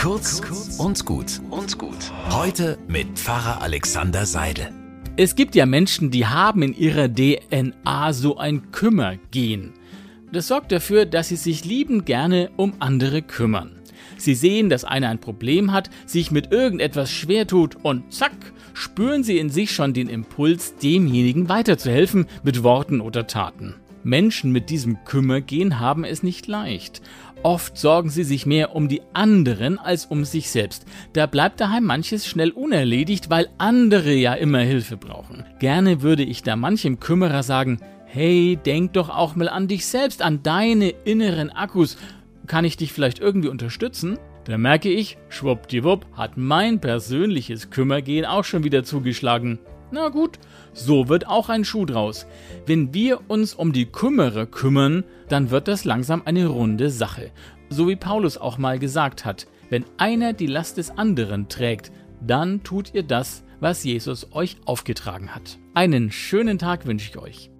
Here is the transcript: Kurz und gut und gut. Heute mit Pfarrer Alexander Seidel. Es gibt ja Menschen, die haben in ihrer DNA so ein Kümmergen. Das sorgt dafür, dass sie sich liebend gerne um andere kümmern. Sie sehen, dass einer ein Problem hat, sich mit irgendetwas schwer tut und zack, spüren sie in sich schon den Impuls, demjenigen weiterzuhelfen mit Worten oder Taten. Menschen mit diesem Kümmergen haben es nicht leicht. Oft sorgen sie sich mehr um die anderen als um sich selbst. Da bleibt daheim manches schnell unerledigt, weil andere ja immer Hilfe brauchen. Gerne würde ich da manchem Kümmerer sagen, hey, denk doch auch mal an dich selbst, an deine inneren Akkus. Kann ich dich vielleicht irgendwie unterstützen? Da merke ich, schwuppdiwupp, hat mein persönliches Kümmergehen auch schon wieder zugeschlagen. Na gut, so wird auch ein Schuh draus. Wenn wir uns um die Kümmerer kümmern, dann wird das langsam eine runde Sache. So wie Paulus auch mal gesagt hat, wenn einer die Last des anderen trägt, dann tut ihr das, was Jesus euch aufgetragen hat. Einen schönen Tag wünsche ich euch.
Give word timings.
Kurz 0.00 0.40
und 0.78 1.04
gut 1.04 1.42
und 1.50 1.76
gut. 1.76 2.10
Heute 2.30 2.78
mit 2.88 3.18
Pfarrer 3.18 3.60
Alexander 3.60 4.24
Seidel. 4.24 4.72
Es 5.18 5.36
gibt 5.36 5.54
ja 5.54 5.66
Menschen, 5.66 6.10
die 6.10 6.24
haben 6.24 6.62
in 6.62 6.74
ihrer 6.74 7.06
DNA 7.06 8.14
so 8.14 8.38
ein 8.38 8.72
Kümmergen. 8.72 9.74
Das 10.32 10.48
sorgt 10.48 10.72
dafür, 10.72 11.04
dass 11.04 11.28
sie 11.28 11.36
sich 11.36 11.66
liebend 11.66 12.06
gerne 12.06 12.50
um 12.56 12.72
andere 12.78 13.20
kümmern. 13.20 13.72
Sie 14.16 14.34
sehen, 14.34 14.70
dass 14.70 14.86
einer 14.86 15.10
ein 15.10 15.20
Problem 15.20 15.70
hat, 15.70 15.90
sich 16.06 16.30
mit 16.30 16.50
irgendetwas 16.50 17.10
schwer 17.10 17.46
tut 17.46 17.76
und 17.82 18.10
zack, 18.10 18.54
spüren 18.72 19.22
sie 19.22 19.36
in 19.36 19.50
sich 19.50 19.70
schon 19.70 19.92
den 19.92 20.08
Impuls, 20.08 20.76
demjenigen 20.76 21.50
weiterzuhelfen 21.50 22.24
mit 22.42 22.62
Worten 22.62 23.02
oder 23.02 23.26
Taten. 23.26 23.74
Menschen 24.02 24.52
mit 24.52 24.70
diesem 24.70 25.04
Kümmergen 25.04 25.78
haben 25.78 26.04
es 26.04 26.22
nicht 26.22 26.46
leicht. 26.46 27.02
Oft 27.42 27.78
sorgen 27.78 28.10
sie 28.10 28.24
sich 28.24 28.44
mehr 28.44 28.74
um 28.76 28.88
die 28.88 29.00
anderen 29.14 29.78
als 29.78 30.04
um 30.06 30.24
sich 30.24 30.50
selbst. 30.50 30.84
Da 31.14 31.26
bleibt 31.26 31.60
daheim 31.60 31.84
manches 31.84 32.26
schnell 32.26 32.50
unerledigt, 32.50 33.30
weil 33.30 33.48
andere 33.56 34.12
ja 34.12 34.34
immer 34.34 34.60
Hilfe 34.60 34.96
brauchen. 34.98 35.44
Gerne 35.58 36.02
würde 36.02 36.22
ich 36.22 36.42
da 36.42 36.56
manchem 36.56 37.00
Kümmerer 37.00 37.42
sagen, 37.42 37.78
hey, 38.04 38.58
denk 38.64 38.92
doch 38.92 39.08
auch 39.08 39.36
mal 39.36 39.48
an 39.48 39.68
dich 39.68 39.86
selbst, 39.86 40.20
an 40.20 40.42
deine 40.42 40.90
inneren 40.90 41.50
Akkus. 41.50 41.96
Kann 42.46 42.64
ich 42.64 42.76
dich 42.76 42.92
vielleicht 42.92 43.20
irgendwie 43.20 43.48
unterstützen? 43.48 44.18
Da 44.44 44.58
merke 44.58 44.90
ich, 44.90 45.16
schwuppdiwupp, 45.28 46.06
hat 46.16 46.36
mein 46.36 46.80
persönliches 46.80 47.70
Kümmergehen 47.70 48.26
auch 48.26 48.44
schon 48.44 48.64
wieder 48.64 48.84
zugeschlagen. 48.84 49.60
Na 49.92 50.08
gut, 50.08 50.38
so 50.72 51.08
wird 51.08 51.26
auch 51.26 51.48
ein 51.48 51.64
Schuh 51.64 51.84
draus. 51.84 52.26
Wenn 52.66 52.94
wir 52.94 53.28
uns 53.28 53.54
um 53.54 53.72
die 53.72 53.86
Kümmerer 53.86 54.46
kümmern, 54.46 55.04
dann 55.28 55.50
wird 55.50 55.68
das 55.68 55.84
langsam 55.84 56.22
eine 56.24 56.46
runde 56.46 56.90
Sache. 56.90 57.30
So 57.68 57.88
wie 57.88 57.96
Paulus 57.96 58.38
auch 58.38 58.58
mal 58.58 58.78
gesagt 58.78 59.24
hat, 59.24 59.46
wenn 59.68 59.84
einer 59.96 60.32
die 60.32 60.46
Last 60.46 60.76
des 60.76 60.90
anderen 60.90 61.48
trägt, 61.48 61.92
dann 62.20 62.62
tut 62.62 62.94
ihr 62.94 63.02
das, 63.02 63.44
was 63.60 63.84
Jesus 63.84 64.32
euch 64.32 64.56
aufgetragen 64.64 65.34
hat. 65.34 65.58
Einen 65.74 66.10
schönen 66.10 66.58
Tag 66.58 66.86
wünsche 66.86 67.10
ich 67.10 67.18
euch. 67.18 67.50